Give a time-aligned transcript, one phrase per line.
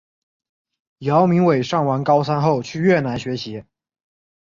[0.97, 3.65] 姚明伟上完高三后去越南学习。